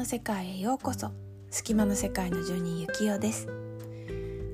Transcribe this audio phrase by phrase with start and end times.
[0.00, 1.10] の世界へようこそ。
[1.50, 3.46] 隙間の世界の住人ゆきよです。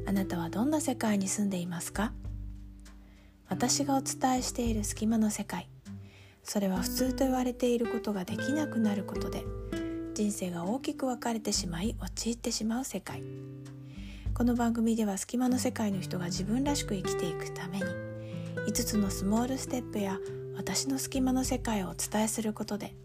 [0.05, 2.13] あなたはどんな世界に住んでいますか？
[3.49, 5.69] 私がお伝えしている隙間の世界。
[6.43, 9.45] それは普通と言われていることができなくなることで
[10.15, 13.23] 人生が大きく分かれてしまい陥ってしまう世界。
[14.35, 17.85] この番組では隙間の世界の人が自分らしく生きていくために
[18.67, 20.19] 5つのスモールステップや
[20.57, 22.97] 私の隙間の世界をお伝えすることで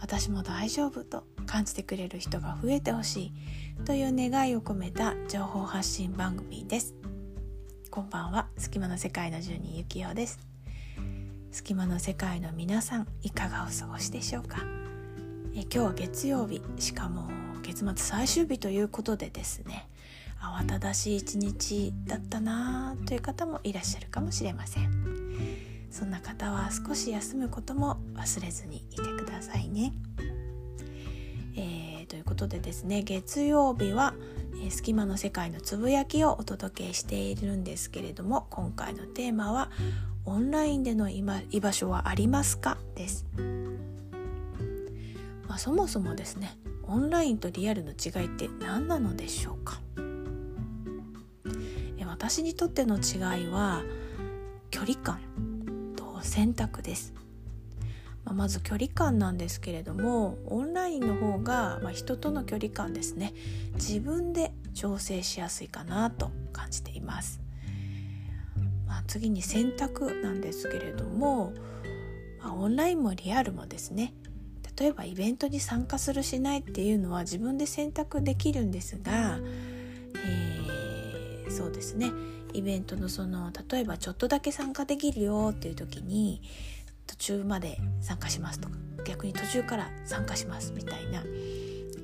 [0.00, 3.32] 私も大丈夫と感じてくれる人が増えてほし
[3.80, 6.94] いという願いを込めた情報発信番組です。
[7.90, 8.48] こんばんは。
[8.58, 10.38] 隙間の世界の住人ゆきよです。
[11.52, 14.58] 隙間の世界の皆さんいかがお過ごしでしょうか？
[15.54, 16.60] え今日は月曜日。
[16.78, 17.28] しかも
[17.62, 19.88] 月末最終日ということでですね。
[20.38, 24.90] 慌ただしい一日だったなという方もいらっしゃるかもしれません。
[25.90, 29.94] そんな方は少し休むことも忘れずにいてくださいね。
[31.56, 34.14] えー、ということでですね月曜日は、
[34.62, 39.70] え、隙間の世界のつぶやきをお届けしているんですけれども今回のテーマは
[40.26, 41.22] 「オンラインでの居
[41.60, 43.26] 場所はありますか?」です。
[45.48, 49.80] まあ、そもそもですねオンラインとリアルの違いって何なのでしょうか？
[52.06, 53.82] 私にとっての違いは
[54.70, 55.20] 距離感
[55.94, 57.12] と選択です。
[58.26, 63.32] まあ、まず距離感なんですけれどもオンラインの方が、まあ、人との距離感ですね。
[63.74, 67.40] 自分で調整しやすいかなと感じています。
[68.86, 71.52] まあ、次に選択なんですけれども、
[72.42, 74.12] まあ、オンラインもリアルもですね。
[74.78, 79.38] 例えばイベントに参加するしないっていうのは自分で選択できるんですが、
[80.16, 82.10] えー、そうですね。
[82.52, 86.42] イベントのその例えばちょっとだけ参加できるよっていう時に
[87.06, 91.22] 途中まで参加しますとか逆に途中から参加しますみたいな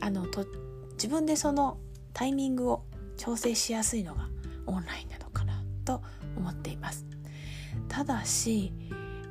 [0.00, 0.46] あのと
[0.92, 1.78] 自分でその
[2.12, 2.84] タイミングを
[3.16, 4.28] 調整しやすいのが
[4.66, 6.02] オンラインなのかなと
[6.36, 7.06] 思っています。
[7.88, 8.72] ただし、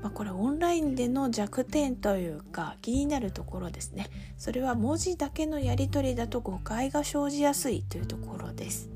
[0.01, 8.89] まあ、これオンラインでの弱点というか気になるところですねそれは文字だけのやり取りだと誤解が生じやすいというところです。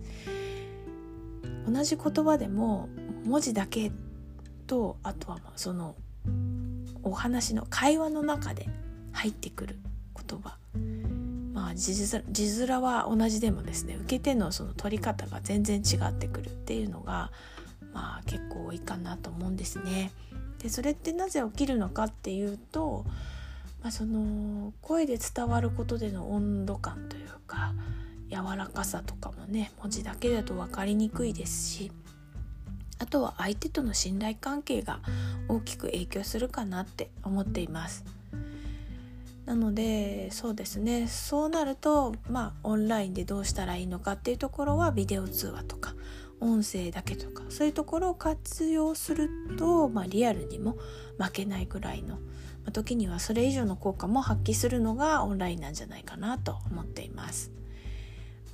[1.68, 2.90] 同じ言葉でも
[3.26, 3.92] 文字だけ
[4.68, 5.96] とあとはまその
[7.06, 8.68] お話の会話の中で
[9.14, 9.80] 入ってくる
[10.28, 10.58] 言葉
[11.54, 17.32] まあ字面は同じでもですね受け手のその取り方が全然違ってくるっていうのが
[17.94, 20.12] まあ結構多いかなと思うんですね。
[20.62, 23.06] でそれってなぜ起きるのかっていうと、
[23.82, 27.74] まあ、その声で伝わることでの温度感というか
[28.30, 31.92] 柔らかさとかもね文字だけだと分かりにくいですし
[33.00, 35.00] あとは相手との信頼関係が
[35.48, 38.06] 大きく影響するかなって思っています。
[39.46, 45.94] なのでそうですねそうなるとまあオンラインでどうしたらいいのかっていうところはビデオ通話とか
[46.40, 50.78] 音声だけとかそういうところを活用すると、まあ、リアルにも
[51.20, 52.20] 負けないぐらいの、ま
[52.70, 57.52] あ、時にはそれ以上の効果も発揮するのがオンラインなんじゃないかなと思っています。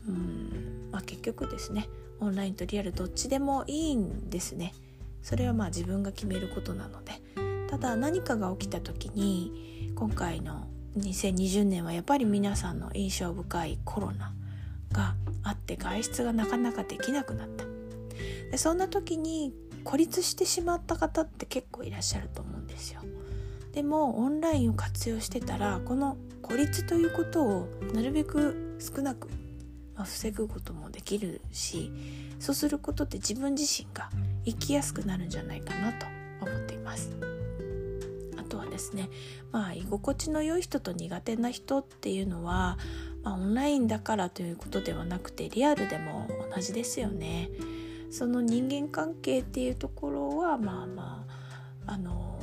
[0.07, 0.89] うん。
[0.91, 1.87] まあ、結局ですね
[2.19, 4.73] オンラインとリアルどっちでもいいんですね。
[5.21, 7.13] それはまあ自分が決めることなので。
[7.69, 10.67] ただ何かが起きた時に今回の
[10.97, 14.33] 2020年はやっぱり皆さんの印象深いコロナ
[14.91, 17.63] があって外出がなかなかできなくなった。
[18.51, 19.53] でそんな時に
[19.85, 23.01] 孤立してしまった方って結構いらっしゃると思うんですよ。
[23.71, 29.29] でもオンラインを活用してたらこの孤立ということをなるべく少なく
[29.95, 31.91] まあ、防ぐこともできるし
[32.39, 34.09] そうすることで自分自身が
[34.45, 36.05] 生きやすくなるんじゃないかなと
[36.41, 37.11] 思っています。
[38.37, 39.09] あとはですね
[39.51, 42.77] まあ居心地の良い人と苦手な人っていうのは、
[43.23, 47.49] まあ、オンラインだからということではなくてリアルでも同じですよね。
[48.09, 51.25] その人間関係っていうところはまあま
[51.87, 52.39] ああの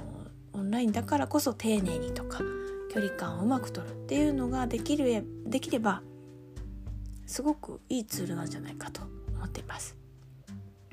[0.52, 2.40] オンラインだからこそ丁寧にとか
[2.92, 6.02] 距離感をうまく取るっていうのができるできれば
[7.28, 9.02] すごくいいツールなんじゃないかと
[9.36, 9.96] 思っています。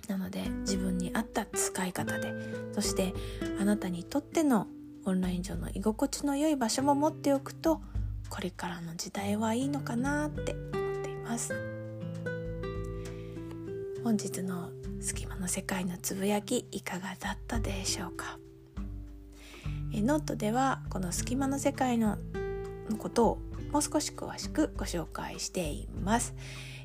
[0.08, 2.32] なので自分に合った使い方で
[2.74, 3.14] そして
[3.60, 4.68] あなたにとっての
[5.06, 7.82] オンライン上の居心地の良い場所も持っておくと
[8.30, 11.56] これからの時代はいいのかなって思っています。
[14.04, 14.70] 本日の
[15.02, 18.38] 隙間の世界のつぶやきいかがだったでしょうか？
[19.94, 22.18] えノートではこの隙間の世界の
[23.00, 23.38] ことを
[23.76, 26.34] もう少し詳しくご紹介しています。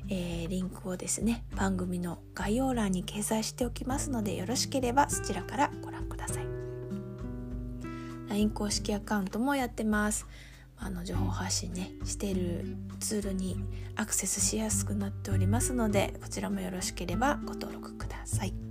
[0.09, 6.45] えー、リンクをですね番組の概要欄に掲載しておきますのでよろしければそちらからご覧ください
[8.27, 10.25] LINE 公式アカウントもやってます
[10.75, 13.63] あの情報発信ねしてるツールに
[13.95, 18.70] アクセスしやすくなっておりますのでこちらもよろしければご登録ください。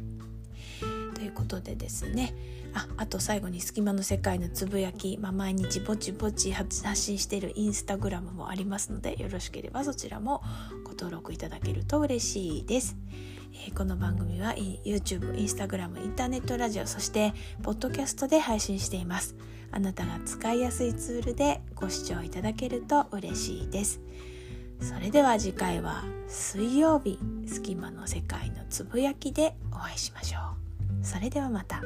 [1.21, 2.35] ということでですね
[2.73, 10.43] ああと最後に「隙間の世界のつぶやき」まあ、毎日ぼちぼち発信しているインスタグラムもありますのでよろしければそちらも
[10.83, 12.97] ご登録いただけると嬉しいです。
[13.53, 19.37] えー、この番組は YouTube、Instagram、インターネットラジオそしてポッドキャストで配信しています。
[19.73, 24.01] あなたが使いやすいツールでご視聴いただけると嬉しいです。
[24.81, 30.70] それでは次回は水曜日隙間の世界のつぶやきでお会いしましょう。
[31.03, 31.83] それではまた。